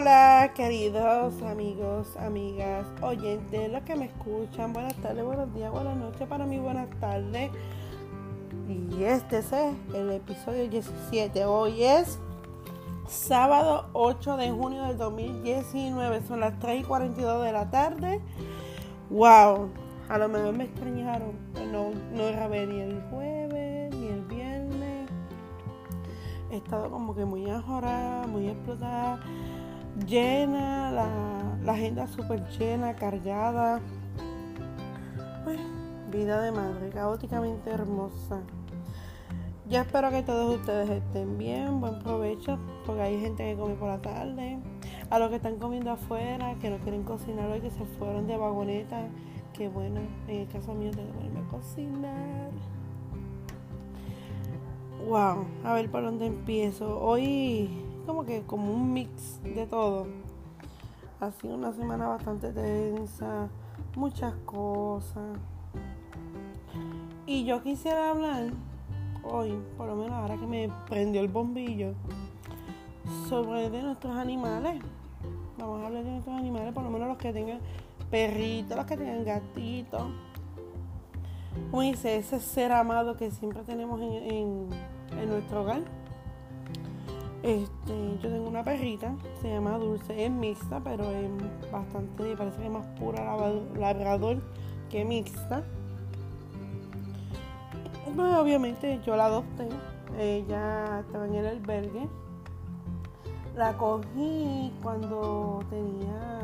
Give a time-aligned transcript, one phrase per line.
[0.00, 4.72] Hola, queridos amigos, amigas, oyentes, los que me escuchan.
[4.72, 6.24] Buenas tardes, buenos días, buenas noches.
[6.28, 7.50] Para mí, buenas tardes.
[8.68, 11.44] Y este es el episodio 17.
[11.46, 12.20] Hoy es
[13.08, 16.22] sábado 8 de junio del 2019.
[16.28, 18.20] Son las 3 y 42 de la tarde.
[19.10, 19.68] ¡Wow!
[20.08, 21.32] A lo mejor me extrañaron.
[21.72, 25.10] No, no grabé ni el jueves ni el viernes.
[26.52, 29.18] He estado como que muy ajorada, muy explotada
[30.06, 33.80] llena, la, agenda súper llena, cargada.
[36.10, 38.40] vida de madre, caóticamente hermosa.
[39.68, 43.88] Ya espero que todos ustedes estén bien, buen provecho, porque hay gente que come por
[43.88, 44.58] la tarde.
[45.10, 48.38] A los que están comiendo afuera, que no quieren cocinar hoy, que se fueron de
[48.38, 49.06] vagoneta,
[49.52, 52.50] que bueno, en el caso mío tengo que ponerme a cocinar.
[55.06, 56.98] Wow, a ver por dónde empiezo.
[57.00, 60.06] Hoy como que como un mix de todo.
[61.20, 63.48] Ha sido una semana bastante tensa,
[63.96, 65.36] muchas cosas.
[67.26, 68.44] Y yo quisiera hablar
[69.22, 71.92] hoy, por lo menos ahora que me prendió el bombillo,
[73.28, 74.82] sobre de nuestros animales.
[75.58, 77.58] Vamos a hablar de nuestros animales, por lo menos los que tengan
[78.10, 80.04] perritos, los que tengan gatitos.
[81.70, 84.70] Como dice, ese ser amado que siempre tenemos en,
[85.12, 85.82] en nuestro hogar.
[87.42, 91.30] Este, yo tengo una perrita, se llama Dulce, es mixta, pero es
[91.70, 93.36] bastante, parece que es más pura
[93.78, 94.38] labrador
[94.90, 95.62] que mixta.
[98.16, 99.68] Pues obviamente yo la adopté,
[100.18, 102.08] ella estaba en el albergue.
[103.54, 106.40] La cogí cuando tenía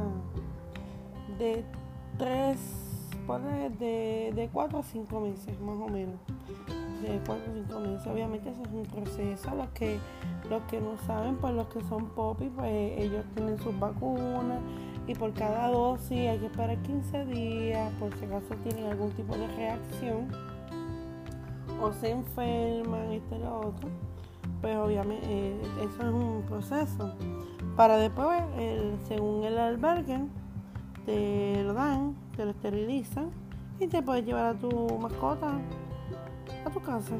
[1.38, 1.64] de
[2.18, 2.58] tres,
[3.78, 6.20] de, de cuatro a cinco meses más o menos
[7.04, 8.06] de 4 o 5 meses.
[8.06, 9.54] Obviamente eso es un proceso.
[9.54, 9.98] Los que,
[10.48, 14.60] los que no saben, pues los que son popis, pues ellos tienen sus vacunas
[15.06, 19.36] y por cada dosis hay que esperar 15 días por si acaso tienen algún tipo
[19.36, 20.28] de reacción
[21.80, 23.88] o se enferman, esto y lo otro.
[24.60, 27.14] Pues obviamente eh, eso es un proceso.
[27.76, 28.42] Para después,
[29.08, 30.20] según el albergue,
[31.04, 33.30] te lo dan, te lo esterilizan
[33.80, 35.58] y te puedes llevar a tu mascota
[36.64, 37.14] a tu casa.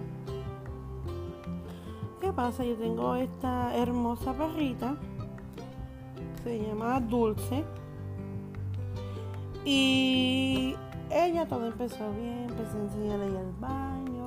[2.21, 2.65] ¿Qué pasa?
[2.65, 4.97] Yo tengo esta hermosa perrita.
[6.43, 7.65] Se llama Dulce.
[9.65, 10.75] Y
[11.11, 12.47] ella todo empezó bien.
[12.49, 14.27] Empecé a enseñarle al baño.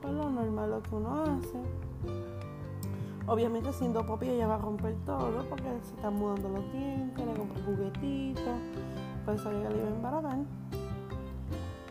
[0.00, 1.58] Pues lo normal lo que uno hace.
[3.26, 7.34] Obviamente siendo popi ella va a romper todo porque se están mudando los dientes, le
[7.34, 8.58] compré juguetitos,
[9.24, 10.38] pues sabía que le iba a embaratar.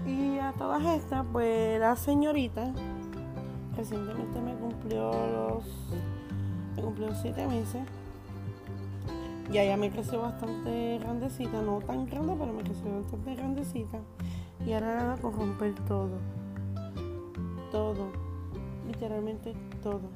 [0.05, 2.73] Y a todas estas, pues la señorita
[3.75, 5.65] recientemente me cumplió los.
[6.75, 7.83] me cumplió siete meses.
[9.51, 13.99] Y ella me creció bastante grandecita, no tan grande, pero me creció bastante grandecita.
[14.65, 16.17] Y ahora nada con romper todo.
[17.71, 18.11] Todo.
[18.87, 20.09] Literalmente todo.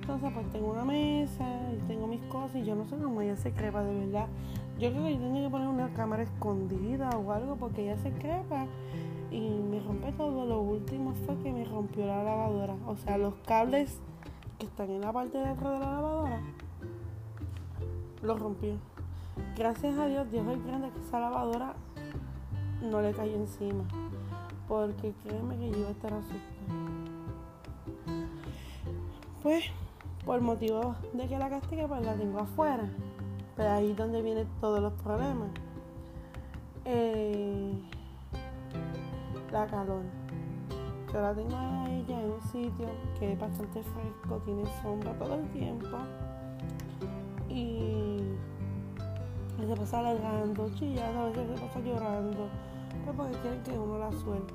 [0.00, 3.36] Entonces pues tengo una mesa y tengo mis cosas y yo no sé cómo ella
[3.36, 4.26] se crepa de verdad.
[4.78, 8.10] Yo creo que yo tenía que poner una cámara escondida o algo porque ella se
[8.12, 8.66] crepa
[9.30, 10.46] y me rompe todo.
[10.46, 12.74] Lo último fue que me rompió la lavadora.
[12.86, 14.00] O sea, los cables
[14.58, 16.40] que están en la parte de atrás de la lavadora
[18.22, 18.74] los rompió.
[19.56, 21.74] Gracias a Dios, Dios es grande que esa lavadora
[22.82, 23.84] no le cayó encima.
[24.66, 26.40] Porque créeme que yo iba a estar asustada.
[29.42, 29.64] Pues,
[30.24, 32.88] por motivo de que la castigue, pues la tengo afuera.
[33.56, 35.48] Pero ahí es donde vienen todos los problemas.
[36.84, 37.72] Eh,
[39.52, 40.02] la calor.
[41.12, 42.88] Yo la tengo a ella en un sitio
[43.18, 45.96] que es bastante fresco, tiene sombra todo el tiempo.
[47.48, 48.18] Y
[49.60, 52.48] se pasa alargando, chillando, a veces se pasa llorando.
[53.04, 54.54] Pues porque quieren que uno la suelte.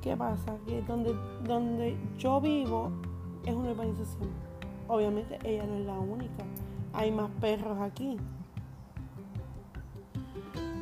[0.00, 0.56] ¿Qué pasa?
[0.66, 2.90] Que donde, donde yo vivo
[3.44, 4.28] es una urbanización.
[4.88, 6.44] Obviamente ella no es la única
[6.94, 8.16] hay más perros aquí.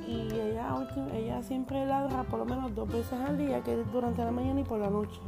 [0.07, 0.77] Y ella,
[1.15, 4.61] ella siempre ladra por lo menos dos veces al día, que es durante la mañana
[4.61, 5.21] y por la noche.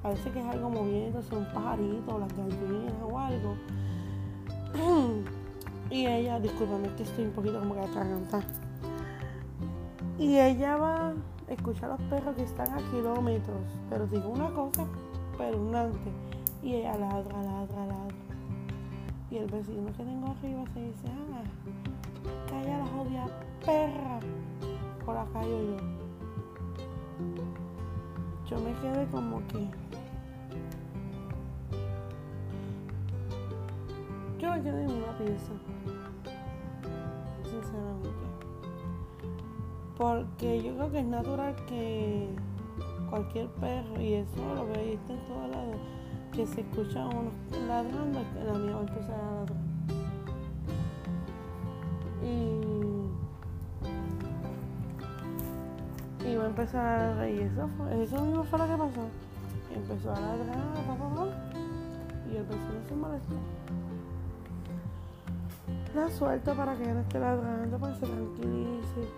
[0.00, 3.56] Parece que es algo moviéndose, un pajarito, las gallinas o algo.
[5.90, 8.44] y ella, discúlpame que estoy un poquito como que atragantada.
[10.18, 11.14] Y ella va a
[11.48, 13.60] escuchar a los perros que están a kilómetros.
[13.90, 14.86] Pero digo una cosa
[15.74, 16.12] antes
[16.62, 18.14] Y ella ladra, ladra, ladra.
[19.30, 21.42] Y el vecino que tengo arriba se dice, ah,
[22.48, 23.26] calla la jodida
[23.64, 24.20] perra.
[25.04, 25.76] Por la calle yo.
[28.48, 29.68] Yo me quedé como que.
[34.38, 35.52] Yo me quedé en una pieza.
[37.42, 38.08] Sinceramente.
[39.96, 42.28] Porque yo creo que es natural que
[43.08, 45.76] cualquier perro, y eso lo veis en todos lados,
[46.32, 47.30] que se escucha uno
[47.68, 49.58] ladrando, la mía va a empezar a ladrar.
[52.24, 52.26] Y,
[56.26, 57.42] y va a empezar a reír.
[57.42, 59.08] Eso, fue, eso mismo fue lo que pasó.
[59.74, 60.56] Empezó a ladrar,
[60.86, 61.26] papá,
[62.32, 63.34] y el vecino se molestó.
[65.94, 69.08] La suelto para que ella no esté ladrando, para que se tranquilice.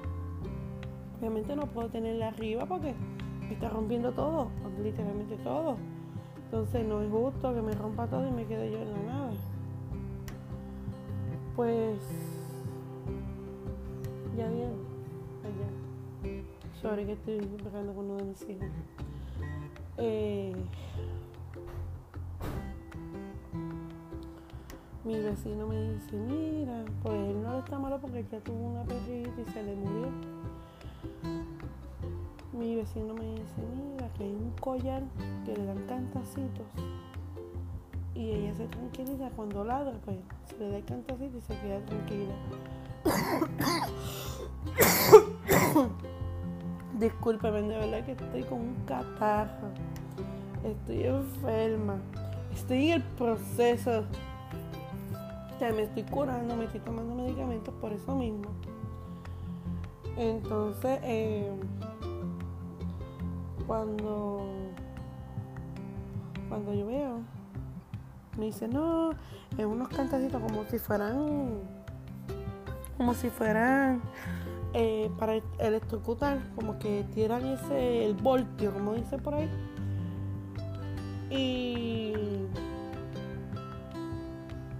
[1.20, 2.93] Obviamente no puedo tenerla arriba porque
[3.40, 4.49] me está rompiendo todo,
[4.82, 5.76] literalmente todo.
[6.54, 9.32] Entonces no es justo que me rompa todo y me quede yo en la nada.
[11.56, 11.98] Pues
[14.36, 14.70] ya bien,
[15.42, 16.38] allá.
[16.80, 18.68] Sorry que estoy pegando con uno de mis hijos.
[19.96, 20.54] Eh,
[25.02, 29.40] mi vecino me dice, mira, pues él no está malo porque ya tuvo una perrita
[29.40, 30.33] y se le murió.
[32.54, 35.02] Mi vecino me dice, mira, que hay un collar
[35.44, 36.66] que le dan cantacitos
[38.14, 40.18] y ella se tranquiliza cuando ladra, pues
[40.48, 42.34] se le da el cantacito y se queda tranquila.
[46.98, 49.68] Discúlpeme, de verdad que estoy con un catarro.
[50.62, 51.96] Estoy enferma.
[52.54, 54.04] Estoy en el proceso.
[55.56, 58.48] O me estoy curando, me estoy tomando medicamentos por eso mismo.
[60.16, 61.50] Entonces, eh,
[63.66, 64.46] cuando,
[66.49, 67.20] cuando yo veo,
[68.38, 69.11] me dice, no,
[69.56, 71.61] es unos cantacitos como si fueran,
[72.96, 74.02] como si fueran
[74.72, 79.50] eh, para electrocutar, como que tiran ese, el voltio, como dice por ahí.
[81.31, 82.12] Y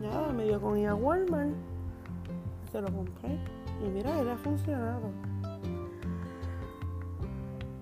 [0.01, 1.55] nada, me dio con ir a Walmart,
[2.71, 3.39] se lo compré
[3.85, 5.34] y mira, él ha funcionado.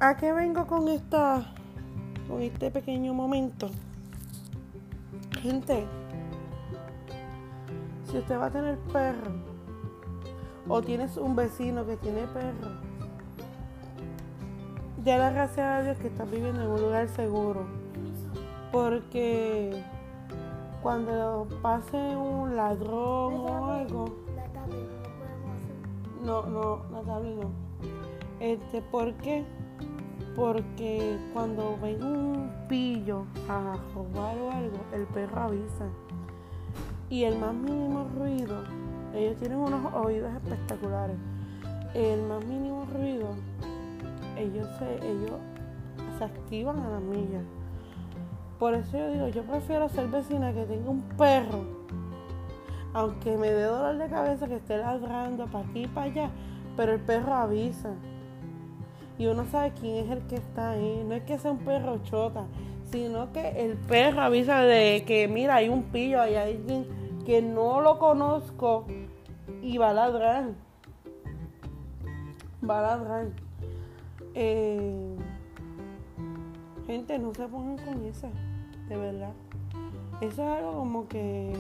[0.04, 1.44] ¿A qué vengo con esta
[2.26, 3.70] con este pequeño momento?
[5.40, 5.86] Gente,
[8.10, 9.30] si usted va a tener perro
[10.66, 12.72] o tienes un vecino que tiene perro,
[15.04, 17.64] ya la gracias a Dios que estás viviendo en un lugar seguro.
[18.72, 19.84] Porque
[20.82, 24.16] cuando pase un ladrón o algo.
[26.24, 27.52] No, no, la tablet no.
[28.40, 29.44] Este, ¿por qué?
[30.34, 35.86] Porque cuando ven un pillo a robar o algo, el perro avisa.
[37.10, 38.64] Y el más mínimo ruido,
[39.14, 41.16] ellos tienen unos oídos espectaculares.
[41.94, 43.28] El más mínimo ruido,
[44.38, 45.38] ellos se, ellos
[46.16, 47.42] se activan a la milla.
[48.58, 51.64] Por eso yo digo, yo prefiero ser vecina que tenga un perro,
[52.94, 56.30] aunque me dé dolor de cabeza que esté ladrando para aquí y para allá,
[56.76, 57.90] pero el perro avisa
[59.18, 61.04] y uno sabe quién es el que está ahí.
[61.06, 62.46] No es que sea un perro chota,
[62.90, 66.86] sino que el perro avisa de que, mira, hay un pillo, hay alguien
[67.24, 68.86] que no lo conozco
[69.62, 70.50] y va a ladrar.
[72.68, 73.26] Va a ladrar.
[74.34, 75.16] Eh,
[76.86, 78.28] gente, no se pongan con esa,
[78.88, 79.32] de verdad.
[80.20, 81.52] Eso es algo como que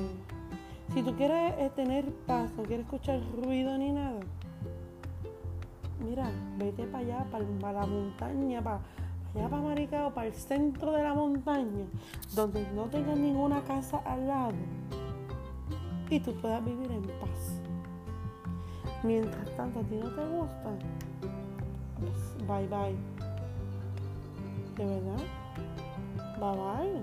[0.94, 4.20] si tú quieres eh, tener paz, no quieres escuchar ruido ni nada,
[6.02, 8.80] mira, vete para allá, para, la montaña, para,
[9.34, 11.86] allá para Maricao, para el centro de la montaña,
[12.34, 14.52] donde no tengas ninguna casa al lado
[16.10, 17.60] y tú puedas vivir en paz.
[19.02, 20.70] Mientras tanto, a ti no te gusta,
[22.46, 22.96] bye bye.
[24.76, 25.24] ¿De verdad?
[26.38, 27.02] Bye bye.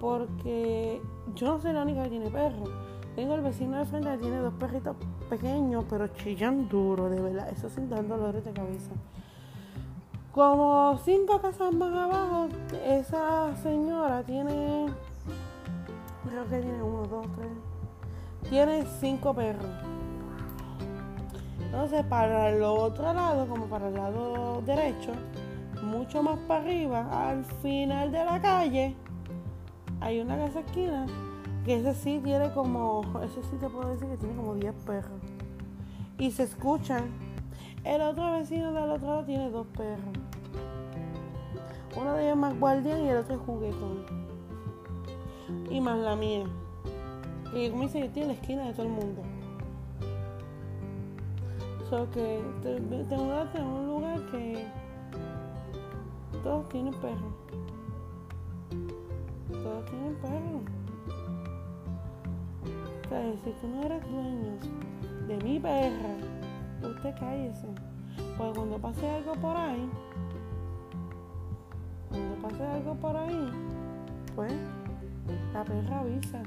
[0.00, 1.02] Porque
[1.34, 2.64] yo no soy la única que tiene perro.
[3.18, 4.96] Tengo el vecino de frente que tiene dos perritos
[5.28, 7.48] pequeños, pero chillan duro, de verdad.
[7.48, 8.92] Eso sin dar dolores de cabeza.
[10.30, 12.46] Como cinco casas más abajo,
[12.86, 14.86] esa señora tiene.
[16.28, 17.48] Creo que tiene uno, dos, tres.
[18.48, 19.66] Tiene cinco perros.
[21.60, 25.10] Entonces, para el otro lado, como para el lado derecho,
[25.82, 28.94] mucho más para arriba, al final de la calle,
[30.00, 31.04] hay una casa esquina
[31.68, 35.20] que ese sí tiene como, ese sí te puedo decir que tiene como 10 perros.
[36.16, 37.10] Y se escuchan.
[37.84, 40.16] El otro vecino del otro lado tiene dos perros.
[41.94, 44.06] Uno de ellos más guardián y el otro es juguetón.
[45.68, 46.46] Y más la mía.
[47.54, 49.22] Y como dice, yo estoy en la esquina de todo el mundo.
[51.90, 54.64] Solo que te, te mudaste a un lugar que
[56.42, 57.34] todos tienen perros.
[59.50, 60.77] Todos tienen perros.
[63.10, 64.58] Entonces, si tú no eres dueño
[65.26, 66.14] de mi perra,
[66.82, 67.66] usted cállese.
[68.36, 69.88] Pues cuando pase algo por ahí,
[72.10, 73.50] cuando pase algo por ahí,
[74.36, 74.52] pues
[75.54, 76.42] la perra avisa.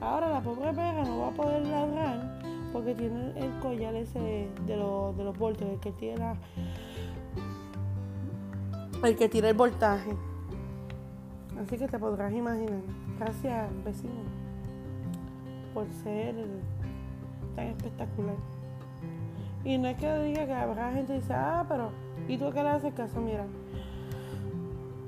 [0.00, 2.40] Ahora la pobre perra no va a poder ladrar
[2.72, 6.34] porque tiene el collar ese de, los, de los voltios, el que tiene
[9.04, 10.12] el que tira el voltaje.
[11.60, 12.80] Así que te podrás imaginar.
[13.18, 14.47] Gracias, vecino,
[15.78, 16.34] por ser
[17.54, 18.34] tan espectacular.
[19.64, 21.92] Y no es que diga que habrá gente que dice, ah, pero,
[22.26, 23.20] ¿y tú qué le haces caso?
[23.20, 23.46] Mira,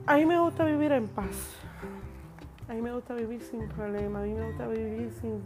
[0.07, 1.57] a mí me gusta vivir en paz.
[2.69, 4.23] A mí me gusta vivir sin problemas.
[4.23, 5.41] A mí me gusta vivir sin,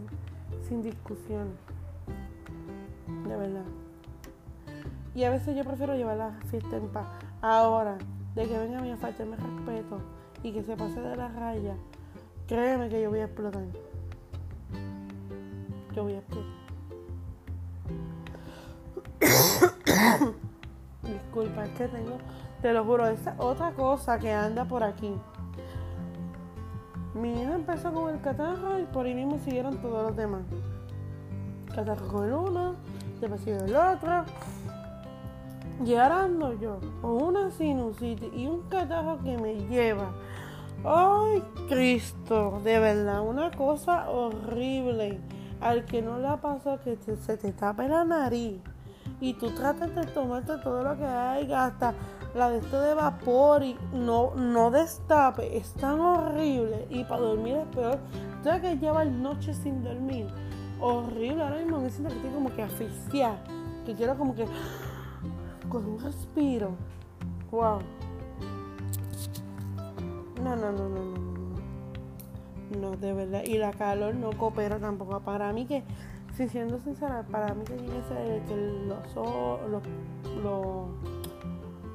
[0.67, 1.53] sin discusión.
[3.27, 3.65] De verdad.
[5.15, 7.07] Y a veces yo prefiero llevar la fiesta en paz.
[7.41, 7.97] Ahora,
[8.35, 10.01] de que venga a mí a faltarme respeto
[10.43, 11.75] y que se pase de la raya,
[12.47, 13.63] créeme que yo voy a explotar.
[16.01, 16.21] Voy a.
[21.07, 22.17] Disculpa, es que tengo,
[22.61, 25.15] te lo juro, esa otra cosa que anda por aquí.
[27.13, 30.41] Mi hija empezó con el catarro y por ahí mismo siguieron todos los demás.
[31.73, 32.75] Catarro con uno,
[33.21, 34.25] después sigue el otro.
[35.85, 40.11] Y ahora ando yo con una sinusitis y un catarro que me lleva.
[40.83, 42.59] ¡Ay, Cristo!
[42.63, 45.21] De verdad, una cosa horrible.
[45.61, 48.61] Al que no le ha pasado que se te tape la nariz
[49.19, 51.93] y tú tratas de tomarte todo lo que hay, hasta
[52.35, 57.55] la de esto de vapor y no, no destape, es tan horrible y para dormir
[57.55, 57.99] es peor.
[58.43, 60.27] Tú que llevas noches sin dormir,
[60.79, 63.37] horrible, ahora mismo me siento que estoy como que asfixiar,
[63.85, 64.45] que quiero como que
[65.69, 66.71] con un respiro.
[67.51, 67.79] Wow.
[70.43, 71.34] No, no, no, no, no,
[72.75, 72.91] no.
[72.91, 73.43] De verdad.
[73.45, 75.19] Y la calor no coopera tampoco.
[75.21, 75.83] Para mí que,
[76.35, 78.55] si siendo sincera, para mí que tiene que ser que
[78.87, 79.15] los,
[79.69, 79.81] los,
[80.43, 80.87] los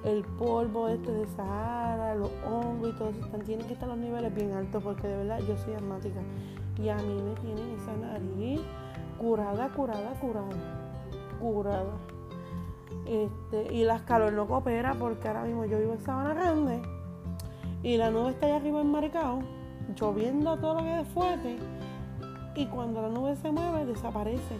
[0.05, 4.35] el polvo este de Sahara, los hongos y todo eso, tienen que estar los niveles
[4.35, 6.21] bien altos porque de verdad yo soy asmática
[6.79, 8.61] y a mí me tienen esa nariz
[9.19, 10.49] curada, curada, curada,
[11.39, 11.93] curada.
[13.07, 16.81] Este, y las calor no coopera porque ahora mismo yo vivo en Sabana Grande
[17.83, 19.41] y la nube está allá arriba en Maricao,
[19.95, 21.57] lloviendo todo lo que es fuerte
[22.55, 24.57] y cuando la nube se mueve desaparece.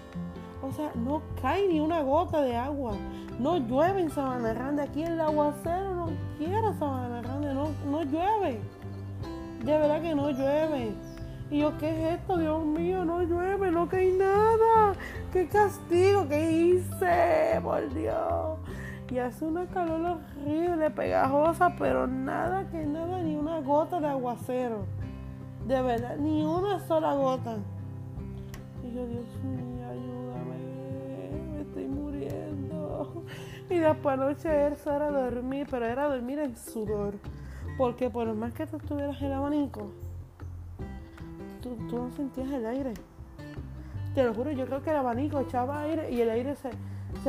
[0.63, 2.93] O sea, no cae ni una gota de agua.
[3.39, 4.83] No llueve en Sabana Grande.
[4.83, 6.09] Aquí el aguacero no
[6.39, 7.55] quiere Sabana Grande.
[7.55, 8.61] No, no llueve.
[9.65, 10.93] De verdad que no llueve.
[11.51, 12.37] Y yo, ¿qué es esto?
[12.37, 14.93] Dios mío, no llueve, no cae nada.
[15.33, 17.61] ¡Qué castigo que hice!
[17.63, 18.59] Por Dios.
[19.11, 24.85] Y hace una calor horrible, pegajosa, pero nada que nada, ni una gota de aguacero.
[25.67, 27.57] De verdad, ni una sola gota.
[28.83, 33.25] Y yo, Dios mío, ayúdame, me estoy muriendo.
[33.69, 37.15] Y después anoche eso era dormir, pero era dormir en sudor.
[37.79, 39.91] Porque por más que tú estuvieras en el abanico,
[41.61, 42.95] tú, no sentías el aire.
[44.15, 46.71] Te lo juro, yo creo que el abanico echaba aire y el aire se,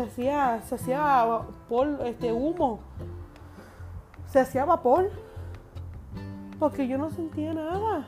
[0.01, 1.41] hacía, se hacía
[2.05, 2.79] este humo,
[4.25, 5.11] se hacía vapor,
[6.59, 8.07] porque yo no sentía nada,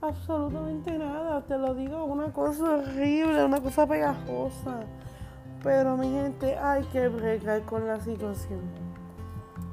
[0.00, 4.80] absolutamente nada, te lo digo, una cosa horrible, una cosa pegajosa,
[5.62, 8.60] pero mi gente hay que bregar con la situación,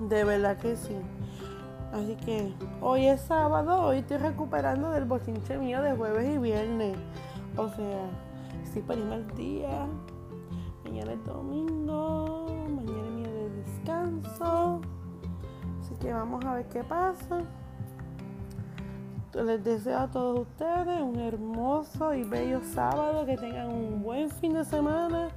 [0.08, 0.96] de verdad que sí.
[1.94, 6.98] Así que hoy es sábado, hoy estoy recuperando del bochinche mío de jueves y viernes.
[7.56, 8.10] O sea,
[8.62, 9.88] estoy para irme al día.
[10.84, 14.82] Mañana es domingo, mañana es mío de descanso.
[15.80, 17.42] Así que vamos a ver qué pasa.
[19.46, 24.54] Les deseo a todos ustedes un hermoso y bello sábado, que tengan un buen fin
[24.54, 25.30] de semana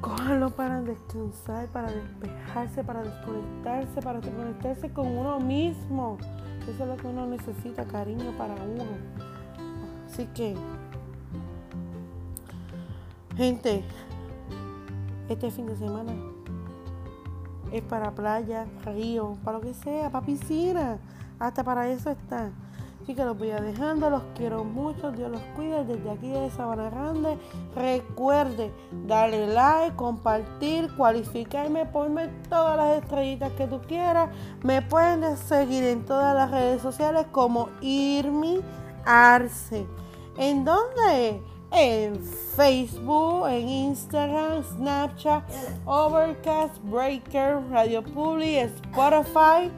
[0.00, 6.18] Cójanlo para descansar, para despejarse, para desconectarse, para desconectarse con uno mismo.
[6.62, 8.84] Eso es lo que uno necesita, cariño para uno.
[10.06, 10.54] Así que,
[13.36, 13.82] gente,
[15.28, 16.12] este fin de semana
[17.72, 20.98] es para playa, río, para lo que sea, para piscina.
[21.38, 22.50] Hasta para eso está.
[23.08, 26.50] Así que los voy a dejando, los quiero mucho, Dios los cuide desde aquí de
[26.50, 27.38] Sabana Grande.
[27.74, 28.70] Recuerde
[29.06, 34.28] darle like, compartir, cualificarme, ponme todas las estrellitas que tú quieras.
[34.62, 38.60] Me pueden seguir en todas las redes sociales como Irmi
[39.06, 39.86] Arce.
[40.36, 41.42] ¿En dónde?
[41.72, 42.22] En
[42.56, 45.44] Facebook, en Instagram, Snapchat,
[45.86, 49.72] Overcast, Breaker, Radio Public, Spotify.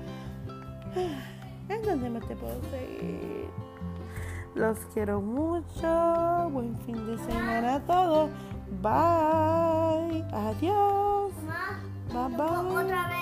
[1.70, 3.48] ¿En dónde más te puedo seguir?
[4.56, 6.50] Los quiero mucho.
[6.50, 8.30] Buen fin de semana a todos.
[8.82, 10.24] Bye.
[10.32, 11.32] Adiós.
[12.12, 12.76] Bye bye.
[12.76, 13.20] otra vez.